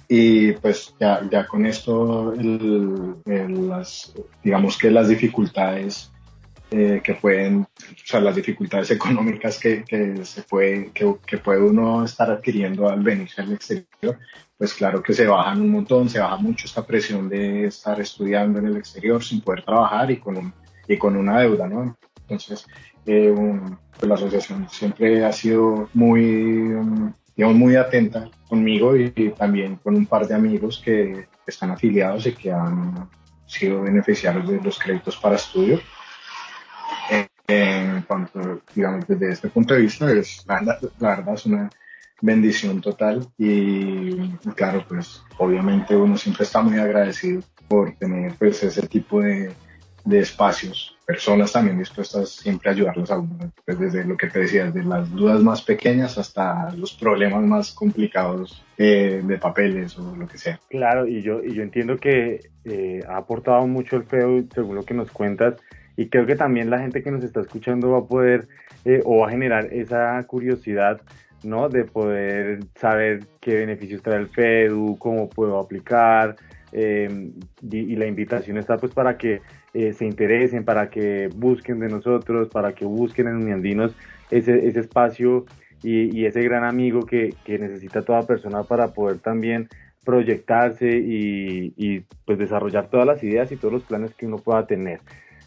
y 0.07 0.53
pues 0.53 0.95
ya, 0.99 1.21
ya 1.29 1.45
con 1.45 1.65
esto, 1.65 2.33
las, 3.25 4.13
digamos 4.43 4.77
que 4.77 4.89
las 4.89 5.09
dificultades 5.09 6.11
eh, 6.69 7.01
que 7.03 7.13
pueden, 7.13 7.61
o 7.61 7.67
sea, 8.05 8.19
las 8.19 8.35
dificultades 8.35 8.91
económicas 8.91 9.59
que, 9.59 9.83
que 9.83 10.25
se 10.25 10.43
puede, 10.43 10.91
que, 10.91 11.15
que, 11.25 11.37
puede 11.37 11.61
uno 11.61 12.03
estar 12.03 12.29
adquiriendo 12.29 12.89
al 12.89 13.01
venir 13.03 13.29
al 13.37 13.53
exterior, 13.53 14.19
pues 14.57 14.73
claro 14.73 15.01
que 15.01 15.13
se 15.13 15.27
bajan 15.27 15.61
un 15.61 15.71
montón, 15.71 16.09
se 16.09 16.19
baja 16.19 16.37
mucho 16.37 16.65
esta 16.65 16.85
presión 16.85 17.29
de 17.29 17.65
estar 17.65 17.99
estudiando 18.01 18.59
en 18.59 18.67
el 18.67 18.77
exterior 18.77 19.23
sin 19.23 19.41
poder 19.41 19.63
trabajar 19.63 20.11
y 20.11 20.17
con, 20.17 20.37
un, 20.37 20.53
y 20.87 20.97
con 20.97 21.15
una 21.15 21.39
deuda, 21.39 21.67
¿no? 21.67 21.97
Entonces, 22.21 22.65
eh, 23.05 23.33
pues 23.97 24.09
la 24.09 24.15
asociación 24.15 24.67
siempre 24.69 25.23
ha 25.23 25.31
sido 25.31 25.89
muy, 25.93 26.73
digamos, 27.37 27.57
muy 27.57 27.75
atenta 27.75 28.29
conmigo 28.49 28.97
y, 28.97 29.11
también 29.37 29.75
con 29.77 29.95
un 29.95 30.07
par 30.07 30.27
de 30.27 30.33
amigos 30.33 30.81
que 30.83 31.27
están 31.45 31.71
afiliados 31.71 32.25
y 32.25 32.33
que 32.33 32.51
han 32.51 33.07
sido 33.45 33.83
beneficiarios 33.83 34.49
de 34.49 34.59
los 34.59 34.79
créditos 34.79 35.15
para 35.17 35.35
estudio. 35.35 35.79
En, 37.49 38.01
cuanto, 38.01 38.61
digamos, 38.75 39.07
desde 39.07 39.31
este 39.31 39.47
punto 39.47 39.73
de 39.73 39.81
vista, 39.81 40.11
es, 40.11 40.45
la, 40.47 41.15
verdad 41.15 41.33
es 41.35 41.45
una, 41.45 41.69
bendición 42.19 42.81
total 42.81 43.27
y 43.37 44.31
claro, 44.55 44.83
pues 44.87 45.21
obviamente 45.37 45.95
uno 45.95 46.17
siempre 46.17 46.45
está 46.45 46.63
muy 46.63 46.79
agradecido 46.79 47.43
por 47.67 47.93
tener 47.93 48.33
pues 48.39 48.63
ese 48.63 48.87
tipo 48.87 49.21
de, 49.21 49.53
de 50.07 50.19
espacios, 50.19 50.95
personas 51.05 51.51
también 51.51 51.77
dispuestas 51.77 52.29
siempre 52.29 52.69
a 52.69 52.73
ayudarlos 52.73 53.11
a 53.11 53.17
uno, 53.17 53.51
pues 53.65 53.77
desde 53.77 54.05
lo 54.05 54.15
que 54.15 54.27
te 54.27 54.39
decía, 54.39 54.65
desde 54.65 54.87
las 54.87 55.11
dudas 55.11 55.41
más 55.41 55.61
pequeñas 55.61 56.17
hasta 56.17 56.71
los 56.75 56.93
problemas 56.93 57.43
más 57.43 57.73
complicados 57.73 58.63
eh, 58.77 59.21
de 59.21 59.37
papeles 59.37 59.97
o 59.97 60.15
lo 60.15 60.25
que 60.25 60.37
sea. 60.37 60.61
Claro, 60.69 61.05
y 61.05 61.21
yo, 61.21 61.43
y 61.43 61.53
yo 61.53 61.61
entiendo 61.61 61.97
que 61.97 62.39
eh, 62.63 63.01
ha 63.09 63.17
aportado 63.17 63.67
mucho 63.67 63.97
el 63.97 64.03
FEU 64.03 64.47
según 64.53 64.75
lo 64.75 64.83
que 64.83 64.93
nos 64.93 65.11
cuentas 65.11 65.55
y 65.97 66.07
creo 66.07 66.25
que 66.25 66.37
también 66.37 66.69
la 66.69 66.79
gente 66.79 67.03
que 67.03 67.11
nos 67.11 67.23
está 67.23 67.41
escuchando 67.41 67.91
va 67.91 67.99
a 67.99 68.05
poder 68.05 68.47
eh, 68.85 69.01
o 69.03 69.19
va 69.19 69.27
a 69.27 69.31
generar 69.31 69.65
esa 69.73 70.23
curiosidad 70.23 71.01
¿no? 71.43 71.67
De 71.67 71.83
poder 71.83 72.61
saber 72.75 73.25
qué 73.41 73.55
beneficios 73.55 74.01
trae 74.01 74.19
el 74.19 74.27
FEDU, 74.27 74.97
cómo 74.97 75.29
puedo 75.29 75.59
aplicar, 75.59 76.35
y, 76.73 77.77
y, 77.77 77.95
la 77.95 78.07
invitación 78.07 78.57
está 78.57 78.77
pues 78.77 78.93
para 78.93 79.17
que 79.17 79.41
eh, 79.73 79.93
se 79.93 80.05
interesen, 80.05 80.63
para 80.63 80.89
que 80.89 81.29
busquen 81.35 81.79
de 81.79 81.89
nosotros, 81.89 82.49
para 82.49 82.73
que 82.73 82.85
busquen 82.85 83.27
en 83.27 83.35
Uniandinos 83.35 83.95
ese, 84.31 84.67
ese 84.67 84.79
espacio 84.79 85.45
y, 85.83 86.25
ese 86.25 86.41
gran 86.43 86.63
amigo 86.63 87.01
que, 87.05 87.35
necesita 87.47 88.01
toda 88.01 88.23
persona 88.23 88.63
para 88.63 88.89
poder 88.89 89.19
también 89.19 89.69
proyectarse 90.03 90.97
y, 90.97 92.05
pues 92.25 92.37
desarrollar 92.37 92.89
todas 92.89 93.05
las 93.05 93.23
ideas 93.23 93.51
y 93.51 93.57
todos 93.57 93.73
los 93.73 93.83
planes 93.83 94.13
que 94.15 94.25
uno 94.25 94.37
pueda 94.37 94.65
tener. 94.65 94.99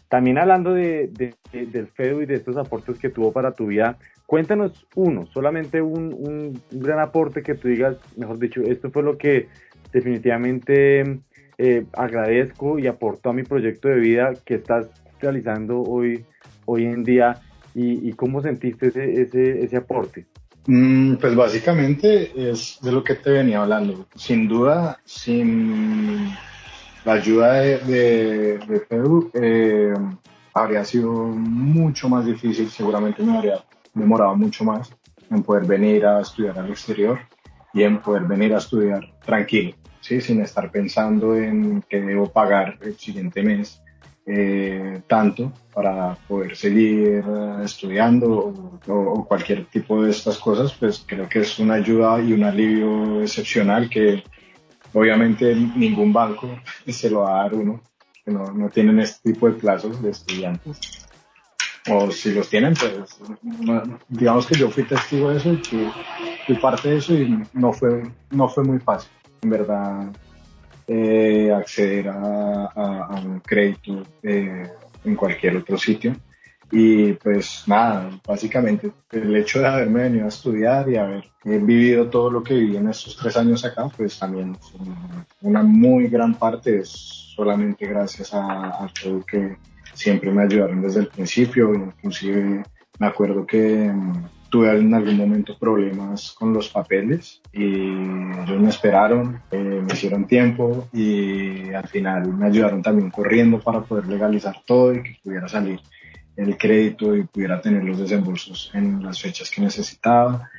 También 0.07 0.37
hablando 0.37 0.73
de, 0.73 1.09
del 1.51 1.87
FEDU 1.87 2.21
y 2.21 2.25
de 2.25 2.35
estos 2.35 2.57
aportes 2.57 2.99
que 2.99 3.09
tuvo 3.09 3.31
para 3.31 3.53
tu 3.53 3.67
vida, 3.67 3.97
cuéntanos 4.25 4.85
uno, 4.95 5.25
solamente 5.27 5.81
un, 5.81 6.13
un, 6.13 6.61
gran 6.71 6.99
aporte 6.99 7.43
que 7.43 7.55
tú 7.55 7.69
digas, 7.69 7.97
mejor 8.17 8.37
dicho, 8.37 8.61
esto 8.61 8.91
fue 8.91 9.03
lo 9.03 9.17
que 9.17 9.47
definitivamente 9.93 11.19
eh, 11.63 11.85
agradezco 11.93 12.79
y 12.79 12.87
aporto 12.87 13.29
a 13.29 13.33
mi 13.33 13.43
proyecto 13.43 13.87
de 13.87 13.99
vida 13.99 14.33
que 14.43 14.55
estás 14.55 14.87
realizando 15.19 15.81
hoy, 15.81 16.25
hoy 16.65 16.85
en 16.85 17.03
día 17.03 17.39
y, 17.75 18.11
cómo 18.13 18.41
sentiste 18.41 18.87
ese, 18.87 19.21
ese, 19.21 19.63
ese 19.63 19.77
aporte. 19.77 20.25
Mm, 20.65 21.15
pues 21.15 21.35
básicamente 21.35 22.31
es 22.35 22.79
de 22.81 22.91
lo 22.91 23.03
que 23.03 23.15
te 23.15 23.29
venía 23.29 23.61
hablando. 23.61 24.07
Sin 24.15 24.47
duda, 24.47 24.99
sin 25.05 26.29
la 27.05 27.13
ayuda 27.13 27.53
de, 27.53 27.77
de, 28.57 28.59
eh, 29.33 29.93
habría 30.53 30.83
sido 30.83 31.11
mucho 31.11 32.09
más 32.09 32.25
difícil, 32.25 32.69
seguramente 32.69 33.23
me 33.23 33.37
habría 33.37 33.63
demorado 33.93 34.35
mucho 34.35 34.63
más 34.63 34.91
en 35.29 35.43
poder 35.43 35.65
venir 35.65 36.05
a 36.05 36.21
estudiar 36.21 36.57
al 36.57 36.69
exterior 36.69 37.19
y 37.73 37.83
en 37.83 38.01
poder 38.01 38.23
venir 38.23 38.53
a 38.53 38.57
estudiar 38.57 39.13
tranquilo. 39.23 39.75
¿Sí? 40.01 40.19
sin 40.19 40.41
estar 40.41 40.69
pensando 40.71 41.35
en 41.35 41.81
que 41.83 42.01
debo 42.01 42.31
pagar 42.31 42.77
el 42.81 42.97
siguiente 42.97 43.41
mes 43.43 43.81
eh, 44.25 45.01
tanto 45.07 45.51
para 45.73 46.15
poder 46.27 46.55
seguir 46.55 47.23
eh, 47.27 47.55
estudiando 47.63 48.53
o, 48.87 49.25
cualquier 49.27 49.65
tipo 49.65 50.03
de 50.03 50.11
estas 50.11 50.37
cosas, 50.37 50.73
pues 50.73 51.03
creo 51.05 51.27
que 51.27 51.39
es 51.39 51.57
una 51.57 51.75
ayuda 51.75 52.21
y 52.21 52.33
un 52.33 52.43
alivio 52.43 53.21
excepcional 53.21 53.89
que 53.89 54.23
obviamente 54.93 55.55
ningún 55.55 56.13
banco 56.13 56.47
se 56.87 57.09
lo 57.09 57.21
va 57.21 57.39
a 57.39 57.43
dar 57.43 57.55
uno, 57.55 57.81
que 58.23 58.31
no, 58.31 58.51
no 58.51 58.69
tienen 58.69 58.99
este 58.99 59.31
tipo 59.31 59.47
de 59.47 59.53
plazos 59.53 60.01
de 60.01 60.11
estudiantes. 60.11 60.79
O 61.89 62.11
si 62.11 62.31
los 62.31 62.47
tienen, 62.47 62.75
pues 62.75 63.17
digamos 64.07 64.45
que 64.45 64.53
yo 64.53 64.69
fui 64.69 64.83
testigo 64.83 65.31
de 65.31 65.37
eso 65.37 65.53
y 65.53 65.89
fui 66.45 66.55
parte 66.57 66.89
de 66.89 66.97
eso 66.97 67.15
y 67.15 67.43
no 67.53 67.73
fue, 67.73 68.03
no 68.29 68.47
fue 68.47 68.63
muy 68.63 68.77
fácil 68.77 69.09
en 69.41 69.49
verdad 69.49 70.11
eh, 70.87 71.51
acceder 71.53 72.09
a, 72.09 73.21
un 73.23 73.39
crédito 73.39 74.03
eh, 74.23 74.67
en 75.03 75.15
cualquier 75.15 75.57
otro 75.57 75.77
sitio. 75.77 76.15
Y 76.73 77.13
pues 77.13 77.63
nada, 77.67 78.09
básicamente 78.25 78.91
el 79.11 79.35
hecho 79.35 79.59
de 79.59 79.67
haberme 79.67 80.03
venido 80.03 80.25
a 80.25 80.29
estudiar 80.29 80.89
y 80.89 80.95
haber 80.95 81.25
vivido 81.43 82.09
todo 82.09 82.31
lo 82.31 82.41
que 82.41 82.53
viví 82.53 82.77
en 82.77 82.87
estos 82.87 83.17
tres 83.17 83.35
años 83.35 83.65
acá, 83.65 83.89
pues 83.95 84.17
también 84.17 84.57
una 85.41 85.63
muy 85.63 86.07
gran 86.07 86.35
parte 86.35 86.79
es 86.79 87.33
solamente 87.35 87.85
gracias 87.85 88.33
a, 88.33 88.85
a 88.85 88.87
todo 89.01 89.25
que 89.25 89.57
siempre 89.93 90.31
me 90.31 90.43
ayudaron 90.43 90.81
desde 90.81 91.01
el 91.01 91.07
principio, 91.07 91.73
inclusive 91.73 92.63
me 92.99 93.07
acuerdo 93.07 93.45
que 93.45 93.91
mm, 93.91 94.25
tuve 94.51 94.77
en 94.77 94.93
algún 94.93 95.17
momento 95.17 95.57
problemas 95.57 96.33
con 96.33 96.53
los 96.53 96.69
papeles 96.69 97.41
y 97.51 97.63
ellos 97.63 98.59
me 98.59 98.69
esperaron, 98.69 99.41
eh, 99.49 99.57
me 99.57 99.93
hicieron 99.93 100.27
tiempo 100.27 100.87
y 100.93 101.73
al 101.73 101.87
final 101.87 102.31
me 102.33 102.45
ayudaron 102.45 102.83
también 102.83 103.09
corriendo 103.09 103.59
para 103.59 103.81
poder 103.81 104.05
legalizar 104.05 104.61
todo 104.67 104.93
y 104.93 105.01
que 105.01 105.17
pudiera 105.23 105.47
salir 105.47 105.79
el 106.35 106.57
crédito 106.57 107.15
y 107.15 107.23
pudiera 107.23 107.61
tener 107.61 107.83
los 107.83 107.97
desembolsos 107.97 108.71
en 108.73 109.01
las 109.01 109.21
fechas 109.21 109.49
que 109.49 109.61
necesitaba. 109.61 110.49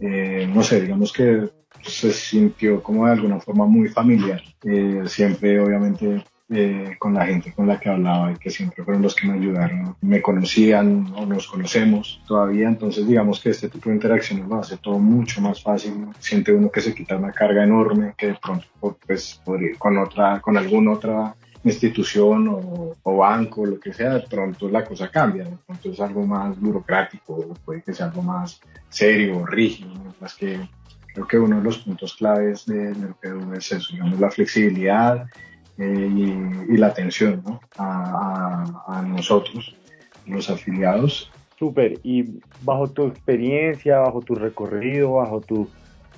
Eh, 0.00 0.50
no 0.52 0.62
sé, 0.62 0.80
digamos 0.80 1.12
que 1.12 1.48
se 1.82 2.12
sintió 2.12 2.82
como 2.82 3.06
de 3.06 3.12
alguna 3.12 3.38
forma 3.38 3.66
muy 3.66 3.88
familiar. 3.88 4.42
Eh, 4.64 5.02
siempre 5.06 5.60
obviamente 5.60 6.24
eh, 6.54 6.96
con 6.98 7.14
la 7.14 7.24
gente 7.24 7.52
con 7.52 7.66
la 7.66 7.80
que 7.80 7.88
hablaba 7.88 8.30
y 8.30 8.36
que 8.36 8.50
siempre 8.50 8.84
fueron 8.84 9.02
los 9.02 9.14
que 9.14 9.26
me 9.26 9.34
ayudaron, 9.34 9.96
me 10.02 10.20
conocían 10.20 11.12
o 11.16 11.24
nos 11.24 11.46
conocemos 11.46 12.20
todavía, 12.26 12.68
entonces 12.68 13.06
digamos 13.06 13.40
que 13.40 13.50
este 13.50 13.68
tipo 13.68 13.88
de 13.88 13.96
interacciones 13.96 14.46
lo 14.46 14.56
hace 14.56 14.76
todo 14.76 14.98
mucho 14.98 15.40
más 15.40 15.62
fácil, 15.62 16.08
siente 16.18 16.52
uno 16.52 16.70
que 16.70 16.80
se 16.80 16.94
quita 16.94 17.16
una 17.16 17.32
carga 17.32 17.64
enorme 17.64 18.14
que 18.16 18.28
de 18.28 18.38
pronto 18.42 18.66
pues 19.06 19.40
podría, 19.44 19.78
con 19.78 19.96
otra, 19.96 20.40
con 20.40 20.56
alguna 20.56 20.92
otra 20.92 21.34
institución 21.64 22.48
o, 22.48 22.96
o, 23.02 23.16
banco, 23.16 23.64
lo 23.64 23.78
que 23.80 23.92
sea, 23.92 24.14
de 24.14 24.26
pronto 24.28 24.68
la 24.68 24.84
cosa 24.84 25.08
cambia, 25.08 25.44
de 25.44 25.56
pronto 25.66 25.90
es 25.90 26.00
algo 26.00 26.26
más 26.26 26.60
burocrático, 26.60 27.54
puede 27.64 27.82
que 27.82 27.94
sea 27.94 28.06
algo 28.06 28.22
más 28.22 28.60
serio, 28.88 29.46
rígido, 29.46 29.90
más 30.20 30.34
que 30.34 30.60
creo 31.14 31.26
que 31.26 31.38
uno 31.38 31.56
de 31.56 31.62
los 31.62 31.78
puntos 31.78 32.14
claves 32.14 32.66
de, 32.66 32.92
de 32.92 33.14
lo 33.22 33.54
es 33.54 33.72
eso, 33.72 33.88
digamos, 33.92 34.18
la 34.18 34.30
flexibilidad 34.30 35.26
eh, 35.78 36.64
y, 36.68 36.76
la 36.76 36.88
atención 36.88 37.42
a, 37.78 39.04
nosotros, 39.06 39.74
los 40.26 40.50
afiliados. 40.50 41.30
Súper, 41.58 42.00
y 42.02 42.40
bajo 42.62 42.88
tu 42.88 43.06
experiencia, 43.06 43.98
bajo 43.98 44.20
tu 44.20 44.34
recorrido, 44.34 45.12
bajo 45.14 45.40
tu, 45.40 45.68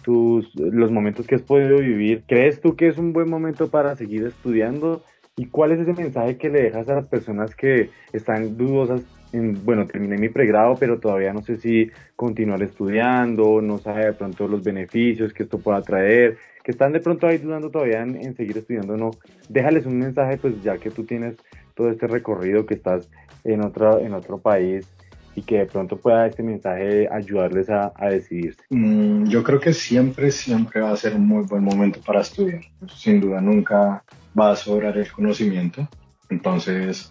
tus, 0.03 0.55
los 0.55 0.91
momentos 0.91 1.27
que 1.27 1.35
has 1.35 1.43
podido 1.43 1.79
vivir, 1.79 2.25
¿crees 2.27 2.61
tú 2.61 2.77
que 2.77 2.89
es 2.89 2.99
un 2.99 3.13
buen 3.13 3.29
momento 3.29 3.69
para 3.69 3.95
seguir 3.97 4.27
estudiando? 4.27 5.03
¿Y 5.37 5.47
cuál 5.47 5.73
es 5.73 5.81
ese 5.81 5.93
mensaje 5.93 6.37
que 6.37 6.49
le 6.49 6.63
dejas 6.63 6.89
a 6.89 6.95
las 6.95 7.07
personas 7.07 7.55
que 7.55 7.91
están 8.13 8.57
dudosas 8.57 9.03
en, 9.33 9.65
bueno, 9.65 9.87
terminé 9.87 10.17
mi 10.17 10.29
pregrado, 10.29 10.77
pero 10.79 11.01
todavía 11.01 11.33
no 11.33 11.43
sé 11.43 11.57
si 11.57 11.91
continuar 12.15 12.63
estudiando, 12.63 13.61
no 13.61 13.79
sabe 13.79 14.07
de 14.07 14.13
pronto 14.13 14.47
los 14.47 14.63
beneficios 14.63 15.33
que 15.33 15.43
esto 15.43 15.59
pueda 15.59 15.83
traer, 15.83 16.39
que 16.65 16.73
están 16.73 16.93
de 16.93 17.01
pronto 17.01 17.27
ahí 17.27 17.37
dudando 17.37 17.71
todavía 17.71 18.01
en, 18.03 18.35
seguir 18.35 18.57
estudiando 18.57 18.95
o 18.95 18.97
no, 18.97 19.11
déjales 19.49 19.85
un 19.85 19.99
mensaje, 19.99 20.39
pues 20.39 20.63
ya 20.63 20.79
que 20.79 20.91
tú 20.91 21.05
tienes 21.05 21.37
todo 21.75 21.91
este 21.91 22.07
recorrido, 22.07 22.65
que 22.65 22.75
estás 22.75 23.09
en 23.45 23.63
otro, 23.63 24.01
en 24.01 24.15
otro 24.15 24.39
país 24.39 24.89
y 25.37 25.43
que 25.43 25.59
de 25.59 25.67
pronto 25.67 25.99
pueda 25.99 26.27
este 26.27 26.43
mensaje 26.43 27.07
ayudarles 27.13 27.69
a, 27.69 27.93
a 27.95 28.09
decidirse. 28.09 28.63
Mm, 28.71 29.27
yo 29.27 29.43
creo 29.43 29.61
que 29.61 29.75
siempre, 29.75 30.31
siempre 30.31 30.81
va 30.81 30.93
a 30.93 30.97
ser 30.97 31.15
un 31.15 31.29
muy 31.29 31.45
buen 31.45 31.63
momento 31.63 32.01
para 32.01 32.23
estudiar. 32.23 32.63
Sin 32.89 33.21
duda, 33.21 33.43
nunca 33.43 34.03
va 34.39 34.53
a 34.53 34.57
sobrar 34.57 34.97
el 34.97 35.11
conocimiento. 35.13 35.87
Entonces, 36.31 37.11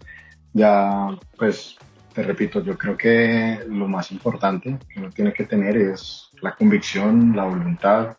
ya, 0.54 1.10
pues, 1.38 1.78
te 2.16 2.24
repito, 2.24 2.64
yo 2.64 2.76
creo 2.76 2.98
que 2.98 3.60
lo 3.68 3.88
más 3.88 4.12
importante 4.12 4.78
que 4.90 5.00
uno 5.00 5.10
tiene 5.12 5.32
que 5.32 5.44
tener 5.44 5.78
es 5.78 6.30
la 6.42 6.56
convicción, 6.56 7.36
la 7.36 7.44
voluntad, 7.44 8.18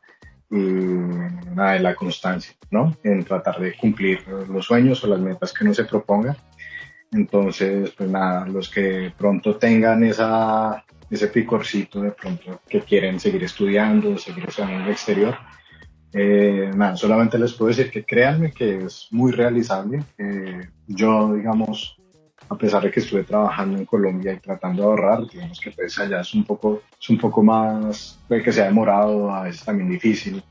y 0.55 1.55
nada 1.55 1.73
de 1.73 1.81
la 1.81 1.95
constancia, 1.95 2.55
¿no? 2.71 2.97
En 3.03 3.25
tratar 3.25 3.59
de 3.61 3.77
cumplir 3.77 4.27
los 4.49 4.67
sueños 4.67 5.03
o 5.03 5.09
las 5.09 5.19
metas 5.19 5.53
que 5.53 5.65
uno 5.65 5.75
se 5.75 5.85
proponga. 5.85 6.37
Entonces, 7.13 7.91
pues 7.91 8.09
nada, 8.09 8.47
los 8.47 8.69
que 8.69 9.13
pronto 9.17 9.57
tengan 9.57 10.05
esa, 10.05 10.85
ese 11.11 11.29
picorcito 11.29 12.01
de 12.01 12.13
pronto 12.13 12.61
que 12.69 12.83
quieren 12.83 13.19
seguir 13.19 13.43
estudiando, 13.45 14.17
seguir 14.17 14.45
estudiando 14.49 14.77
en 14.77 14.83
el 14.83 14.91
exterior, 14.93 15.37
eh, 16.13 16.71
nada, 16.77 16.97
solamente 16.97 17.37
les 17.37 17.53
puedo 17.55 17.71
decir 17.71 17.91
que 17.91 18.05
créanme 18.05 18.53
que 18.53 18.85
es 18.85 19.09
muy 19.11 19.33
realizable. 19.33 20.05
Eh, 20.19 20.61
yo, 20.87 21.35
digamos, 21.35 21.97
a 22.49 22.57
pesar 22.57 22.83
de 22.83 22.91
que 22.91 23.01
estuve 23.01 23.25
trabajando 23.25 23.79
en 23.79 23.87
Colombia 23.87 24.33
y 24.33 24.39
tratando 24.39 24.83
de 24.83 24.89
ahorrar, 24.89 25.27
digamos 25.27 25.61
que 25.61 25.71
pues 25.71 25.99
allá 25.99 26.21
es 26.21 26.35
un 26.35 26.45
poco, 26.45 26.83
es 27.01 27.11
un 27.11 27.19
poco 27.19 27.43
más, 27.43 28.19
puede 28.29 28.43
que 28.43 28.53
sea 28.53 28.67
demorado, 28.67 29.31
a 29.31 29.45
veces 29.45 29.65
también 29.65 29.91
difícil, 29.91 30.43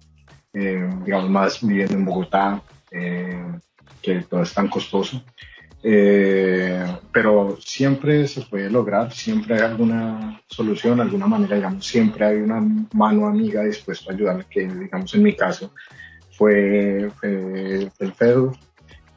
eh, 0.53 0.89
digamos 1.05 1.29
más 1.29 1.65
viviendo 1.65 1.93
en 1.93 2.05
Bogotá, 2.05 2.61
eh, 2.91 3.59
que 4.01 4.21
todo 4.21 4.41
es 4.41 4.53
tan 4.53 4.67
costoso. 4.67 5.23
eh, 5.85 6.85
pero 7.11 7.57
siempre 7.59 8.25
se 8.27 8.41
puede 8.43 8.69
lograr, 8.69 9.11
siempre 9.11 9.55
hay 9.55 9.61
alguna 9.61 10.41
solución, 10.47 11.01
alguna 11.01 11.27
manera, 11.27 11.57
digamos, 11.57 11.85
siempre 11.85 12.25
hay 12.25 12.37
una 12.37 12.61
mano 12.93 13.27
amiga 13.27 13.63
dispuesta 13.63 14.11
a 14.11 14.15
ayudar, 14.15 14.45
que 14.45 14.65
digamos 14.65 15.13
en 15.13 15.23
mi 15.23 15.35
caso 15.35 15.73
fue, 16.31 17.11
el 17.21 18.13
FEDU, 18.13 18.53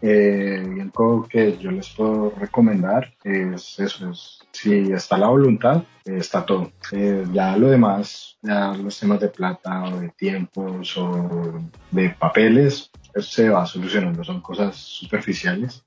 eh, 0.03 0.75
y 0.77 0.81
algo 0.81 1.27
que 1.29 1.57
yo 1.59 1.71
les 1.71 1.89
puedo 1.91 2.31
recomendar 2.39 3.15
es 3.25 3.79
eso, 3.79 4.11
es, 4.11 4.41
si 4.53 4.93
está 4.93 5.17
la 5.17 5.29
voluntad, 5.29 5.83
está 6.05 6.45
todo. 6.45 6.71
Eh, 6.93 7.25
ya 7.33 7.57
lo 7.57 7.69
demás, 7.69 8.37
ya 8.43 8.73
los 8.75 8.99
temas 8.99 9.21
de 9.21 9.29
plata 9.29 9.85
o 9.85 10.01
de 10.01 10.11
tiempos 10.11 10.97
o 10.99 11.61
de 11.91 12.11
papeles, 12.11 12.91
eso 13.15 13.31
se 13.31 13.49
va 13.49 13.65
solucionando, 13.67 14.23
son 14.23 14.41
cosas 14.41 14.77
superficiales 14.77 15.85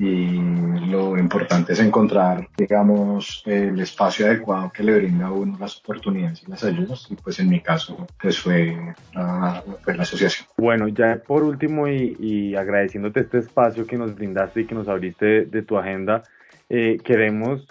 y 0.00 0.40
lo 0.86 1.18
importante 1.18 1.74
es 1.74 1.80
encontrar, 1.80 2.48
digamos, 2.56 3.42
el 3.44 3.78
espacio 3.80 4.24
adecuado 4.24 4.72
que 4.72 4.82
le 4.82 4.98
brinda 4.98 5.26
a 5.26 5.32
uno 5.32 5.58
las 5.60 5.78
oportunidades 5.78 6.42
y 6.42 6.50
las 6.50 6.64
ayudas 6.64 7.06
y 7.10 7.16
pues 7.16 7.38
en 7.38 7.50
mi 7.50 7.60
caso 7.60 8.06
pues 8.20 8.40
fue 8.40 8.94
la, 9.12 9.62
la 9.86 10.02
asociación. 10.02 10.48
Bueno, 10.56 10.88
ya 10.88 11.20
por 11.24 11.42
último 11.42 11.86
y, 11.86 12.56
agradeciéndote 12.56 13.20
este 13.20 13.38
espacio 13.38 13.86
que 13.86 13.98
nos 13.98 14.14
brindaste 14.14 14.62
y 14.62 14.66
que 14.66 14.74
nos 14.74 14.88
abriste 14.88 15.44
de, 15.44 15.62
tu 15.62 15.76
agenda, 15.76 16.22
eh, 16.70 16.98
queremos 17.04 17.66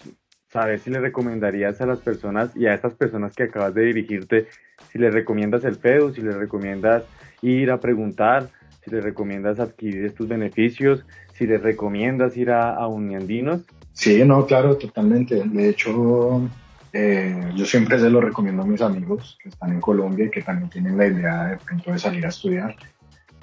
saber 0.49 0.79
si 0.79 0.91
le 0.91 0.99
recomendarías 0.99 1.81
a 1.81 1.87
las 1.87 1.99
personas 1.99 2.55
y 2.55 2.67
a 2.67 2.75
estas 2.75 2.93
personas 2.93 3.35
que 3.35 3.43
acabas 3.43 3.73
de 3.73 3.85
dirigirte, 3.85 4.47
si 4.91 4.99
les 4.99 5.11
recomiendas 5.11 5.63
el 5.63 5.77
FEDU, 5.77 6.13
si 6.13 6.21
les 6.21 6.35
recomiendas 6.35 7.03
ir 7.41 7.71
a 7.71 7.79
preguntar, 7.79 8.49
si 8.83 8.91
les 8.91 9.03
recomiendas 9.03 9.59
adquirir 9.59 10.05
estos 10.05 10.27
beneficios, 10.27 11.05
si 11.33 11.47
les 11.47 11.61
recomiendas 11.61 12.37
ir 12.37 12.51
a, 12.51 12.75
a 12.75 12.87
Uniandinos. 12.87 13.61
Sí, 13.93 14.23
no, 14.25 14.45
claro, 14.45 14.77
totalmente. 14.77 15.43
De 15.45 15.69
hecho, 15.69 16.49
eh, 16.93 17.51
yo 17.55 17.65
siempre 17.65 17.99
se 17.99 18.09
lo 18.09 18.21
recomiendo 18.21 18.63
a 18.63 18.65
mis 18.65 18.81
amigos 18.81 19.37
que 19.41 19.49
están 19.49 19.71
en 19.71 19.81
Colombia 19.81 20.25
y 20.25 20.31
que 20.31 20.41
también 20.41 20.69
tienen 20.69 20.97
la 20.97 21.07
idea 21.07 21.45
de 21.47 21.57
pronto 21.57 21.91
de 21.91 21.99
salir 21.99 22.25
a 22.25 22.29
estudiar. 22.29 22.75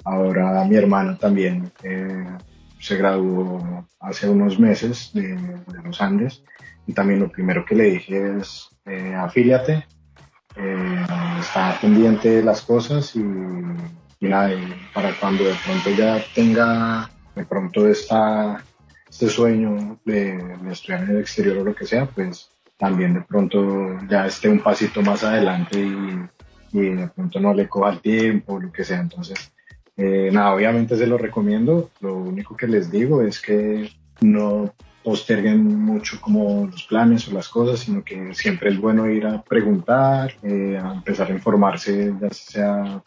Ahora 0.03 0.63
mi 0.63 0.75
hermano 0.75 1.17
también 1.17 1.71
eh, 1.83 2.25
se 2.79 2.95
graduó 2.95 3.85
hace 3.99 4.29
unos 4.29 4.59
meses 4.59 5.11
de, 5.13 5.37
los 5.83 6.01
Andes 6.01 6.43
y 6.85 6.93
también 6.93 7.19
lo 7.19 7.29
primero 7.29 7.65
que 7.65 7.75
le 7.75 7.83
dije 7.85 8.37
es 8.37 8.69
eh, 8.85 9.13
afíliate, 9.13 9.85
eh, 10.55 11.05
está 11.39 11.77
pendiente 11.81 12.29
de 12.29 12.43
las 12.43 12.61
cosas 12.61 13.15
y, 13.15 13.23
y 14.19 14.29
para 14.93 15.13
cuando 15.19 15.43
de 15.43 15.55
pronto 15.63 15.89
ya 15.91 16.23
tenga 16.33 17.09
de 17.35 17.45
pronto 17.45 17.87
esta, 17.87 18.63
este 19.09 19.29
sueño 19.29 19.99
de, 20.05 20.57
estudiar 20.71 21.03
en 21.03 21.09
el 21.11 21.19
exterior 21.19 21.59
o 21.59 21.63
lo 21.63 21.75
que 21.75 21.85
sea, 21.85 22.07
pues 22.07 22.49
también 22.77 23.13
de 23.13 23.21
pronto 23.21 23.99
ya 24.09 24.25
esté 24.25 24.49
un 24.49 24.59
pasito 24.59 25.01
más 25.01 25.23
adelante 25.23 25.79
y, 25.79 26.27
de 26.73 27.07
pronto 27.07 27.39
no 27.39 27.53
le 27.53 27.67
coja 27.67 27.91
el 27.91 28.01
tiempo 28.01 28.53
o 28.53 28.59
lo 28.59 28.71
que 28.71 28.83
sea. 28.83 28.99
Entonces, 28.99 29.51
eh, 29.95 30.29
nada, 30.31 30.53
obviamente 30.53 30.95
se 30.95 31.07
lo 31.07 31.17
recomiendo. 31.17 31.89
Lo 32.01 32.15
único 32.15 32.55
que 32.55 32.67
les 32.67 32.91
digo 32.91 33.23
es 33.23 33.41
que 33.41 33.89
no 34.21 34.73
posterguen 35.03 35.63
mucho 35.79 36.19
como 36.19 36.65
los 36.65 36.83
planes 36.83 37.27
o 37.27 37.33
las 37.33 37.47
cosas, 37.47 37.79
sino 37.79 38.03
que 38.03 38.33
siempre 38.33 38.69
es 38.69 38.77
bueno 38.77 39.09
ir 39.09 39.25
a 39.25 39.41
preguntar, 39.41 40.33
eh, 40.43 40.77
a 40.81 40.93
empezar 40.93 41.29
a 41.29 41.33
informarse, 41.33 42.13
ya 42.19 42.29
sea 42.29 43.01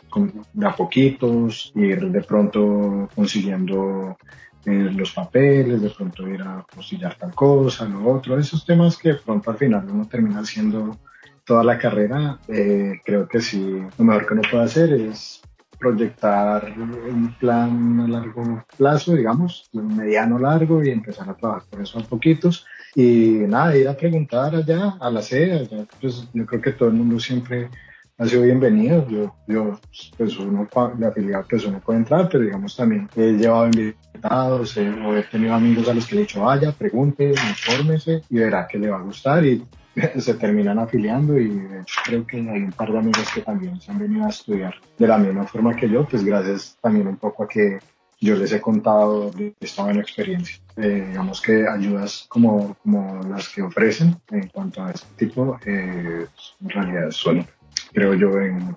de 0.53 0.67
a 0.67 0.77
poquitos, 0.77 1.73
ir 1.75 2.11
de 2.11 2.23
pronto 2.23 3.09
consiguiendo 3.15 4.17
eh, 4.65 4.91
los 4.95 5.13
papeles, 5.13 5.81
de 5.81 5.91
pronto 5.91 6.29
ir 6.29 6.43
a 6.43 6.65
postillar 6.75 7.17
tal 7.17 7.35
cosa, 7.35 7.85
lo 7.87 8.11
otro, 8.11 8.39
esos 8.39 8.65
temas 8.65 8.97
que 8.97 9.11
de 9.11 9.15
pronto 9.17 9.51
al 9.51 9.57
final 9.57 9.87
uno 9.91 10.07
termina 10.07 10.41
haciendo 10.41 10.99
toda 11.45 11.65
la 11.65 11.79
carrera, 11.79 12.39
eh, 12.49 13.01
creo 13.05 13.27
que 13.27 13.41
sí, 13.41 13.79
lo 13.99 14.05
mejor 14.05 14.27
que 14.27 14.35
uno 14.35 14.43
puede 14.51 14.65
hacer 14.65 14.93
es 14.93 15.43
proyectar 15.81 16.73
un 16.79 17.35
plan 17.41 18.01
a 18.01 18.09
largo 18.09 18.65
plazo, 18.77 19.15
digamos, 19.15 19.69
mediano 19.73 20.39
largo 20.39 20.85
y 20.85 20.91
empezar 20.91 21.29
a 21.29 21.35
trabajar 21.35 21.69
por 21.69 21.81
eso 21.81 21.99
a 21.99 22.03
poquitos. 22.03 22.67
Y 22.95 23.39
nada, 23.49 23.77
ir 23.77 23.89
a 23.89 23.97
preguntar 23.97 24.55
allá 24.55 24.97
a 25.01 25.11
la 25.11 25.23
sede, 25.23 25.69
pues 26.01 26.29
yo 26.33 26.47
creo 26.47 26.61
que 26.61 26.73
todo 26.73 26.89
el 26.89 26.95
mundo 26.95 27.19
siempre 27.19 27.71
ha 28.19 28.27
sido 28.27 28.43
bienvenido. 28.43 29.09
Yo, 29.09 29.35
yo 29.49 29.81
pues 30.19 30.39
uno 30.39 30.69
de 30.97 31.07
afiliado, 31.07 31.47
pues 31.49 31.65
uno 31.65 31.81
puede 31.81 32.01
entrar, 32.01 32.29
pero 32.29 32.45
digamos 32.45 32.77
también 32.77 33.09
he 33.17 33.33
llevado 33.33 33.67
invitados 33.67 34.77
o 34.77 35.17
he 35.17 35.23
tenido 35.23 35.55
amigos 35.55 35.89
a 35.89 35.95
los 35.95 36.07
que 36.07 36.17
le 36.17 36.21
he 36.21 36.25
dicho 36.25 36.43
vaya, 36.43 36.73
pregunte, 36.73 37.31
infórmese 37.31 38.23
y 38.29 38.39
verá 38.39 38.69
que 38.69 38.79
le 38.79 38.91
va 38.91 38.99
a 38.99 39.03
gustar 39.03 39.45
y 39.47 39.65
se 40.19 40.35
terminan 40.35 40.79
afiliando 40.79 41.39
y 41.39 41.61
creo 42.05 42.27
que 42.27 42.39
hay 42.39 42.63
un 42.63 42.73
par 42.73 42.93
de 42.93 42.99
amigos 42.99 43.29
que 43.35 43.43
también 43.43 43.81
se 43.81 43.91
han 43.91 43.99
venido 43.99 44.27
a 44.27 44.31
estudiar 44.31 44.75
de 44.99 45.07
la 45.07 45.19
misma 45.19 45.47
forma 45.47 45.75
que 45.75 45.89
yo, 45.89 46.07
pues 46.07 46.25
gracias 46.25 46.77
también 46.81 47.07
un 47.07 47.17
poco 47.17 47.45
a 47.45 47.49
que 47.49 47.79
yo 48.21 48.37
les 48.37 48.53
he 48.53 48.61
contado 48.61 49.31
de 49.31 49.55
esta 49.61 49.85
buena 49.85 50.01
experiencia. 50.01 50.59
Eh, 50.77 51.07
digamos 51.09 51.41
que 51.41 51.67
ayudas 51.67 52.27
como, 52.29 52.77
como 52.83 53.23
las 53.25 53.49
que 53.49 53.63
ofrecen 53.63 54.17
en 54.31 54.49
cuanto 54.49 54.85
a 54.85 54.91
este 54.91 55.27
tipo, 55.27 55.59
eh, 55.65 56.27
en 56.61 56.69
realidad 56.69 57.11
son, 57.11 57.47
creo 57.93 58.15
yo, 58.15 58.39
en, 58.39 58.77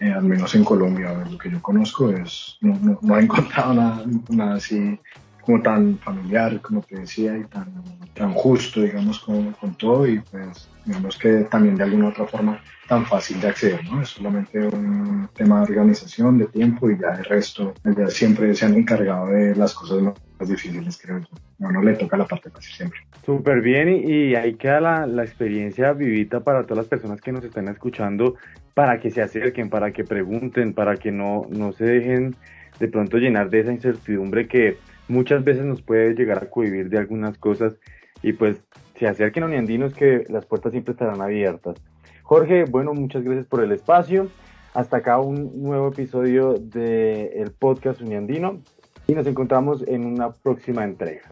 eh, 0.00 0.12
al 0.12 0.24
menos 0.24 0.54
en 0.56 0.64
Colombia, 0.64 1.12
lo 1.30 1.38
que 1.38 1.50
yo 1.50 1.62
conozco 1.62 2.10
es, 2.10 2.56
no, 2.60 2.76
no, 2.80 2.98
no 3.00 3.16
he 3.16 3.22
encontrado 3.22 3.74
nada, 3.74 4.04
nada 4.28 4.54
así 4.56 4.98
como 5.44 5.62
tan 5.62 5.98
familiar, 5.98 6.60
como 6.60 6.80
te 6.82 6.98
decía, 6.98 7.36
y 7.36 7.44
tan, 7.44 7.72
tan 8.14 8.32
justo, 8.32 8.80
digamos, 8.80 9.20
con, 9.20 9.52
con 9.52 9.74
todo, 9.74 10.06
y 10.06 10.20
pues, 10.20 10.70
digamos 10.84 11.18
que 11.18 11.44
también 11.50 11.76
de 11.76 11.84
alguna 11.84 12.08
otra 12.08 12.26
forma 12.26 12.60
tan 12.88 13.06
fácil 13.06 13.40
de 13.40 13.48
acceder, 13.48 13.84
¿no? 13.84 14.02
Es 14.02 14.10
solamente 14.10 14.58
un 14.58 15.28
tema 15.34 15.64
de 15.64 15.72
organización, 15.72 16.38
de 16.38 16.46
tiempo, 16.46 16.90
y 16.90 16.98
ya 16.98 17.08
el 17.18 17.24
resto, 17.24 17.74
ya 17.84 18.08
siempre 18.08 18.54
se 18.54 18.66
han 18.66 18.74
encargado 18.74 19.28
de 19.28 19.54
las 19.54 19.74
cosas 19.74 20.02
más 20.02 20.48
difíciles, 20.48 20.98
creo 21.02 21.18
yo. 21.18 21.28
No 21.58 21.82
le 21.82 21.94
toca 21.94 22.16
la 22.16 22.26
parte 22.26 22.50
fácil 22.50 22.74
siempre. 22.74 23.00
Súper 23.24 23.60
bien, 23.60 23.88
y, 23.88 24.34
ahí 24.34 24.54
queda 24.54 24.80
la, 24.80 25.06
la 25.06 25.24
experiencia 25.24 25.92
vivita 25.92 26.40
para 26.40 26.64
todas 26.64 26.78
las 26.78 26.88
personas 26.88 27.20
que 27.20 27.32
nos 27.32 27.44
están 27.44 27.68
escuchando, 27.68 28.36
para 28.74 28.98
que 29.00 29.10
se 29.10 29.22
acerquen, 29.22 29.70
para 29.70 29.92
que 29.92 30.04
pregunten, 30.04 30.74
para 30.74 30.96
que 30.96 31.10
no, 31.10 31.46
no 31.48 31.72
se 31.72 31.84
dejen 31.84 32.36
de 32.78 32.88
pronto 32.88 33.18
llenar 33.18 33.50
de 33.50 33.60
esa 33.60 33.72
incertidumbre 33.72 34.48
que 34.48 34.78
muchas 35.08 35.44
veces 35.44 35.64
nos 35.64 35.82
puede 35.82 36.14
llegar 36.14 36.38
a 36.38 36.50
cohibir 36.50 36.88
de 36.88 36.98
algunas 36.98 37.38
cosas 37.38 37.74
y 38.22 38.32
pues 38.32 38.62
se 38.98 39.06
acerquen 39.06 39.42
a 39.42 39.46
Uniandinos 39.46 39.92
que 39.94 40.24
las 40.28 40.46
puertas 40.46 40.72
siempre 40.72 40.92
estarán 40.92 41.20
abiertas. 41.20 41.76
Jorge, 42.22 42.64
bueno, 42.64 42.94
muchas 42.94 43.22
gracias 43.22 43.46
por 43.46 43.62
el 43.62 43.72
espacio. 43.72 44.28
Hasta 44.72 44.98
acá 44.98 45.20
un 45.20 45.62
nuevo 45.62 45.88
episodio 45.88 46.54
del 46.54 47.30
el 47.34 47.52
podcast 47.52 48.00
Uniandino 48.00 48.60
y 49.06 49.12
nos 49.12 49.26
encontramos 49.26 49.86
en 49.86 50.06
una 50.06 50.32
próxima 50.32 50.84
entrega. 50.84 51.30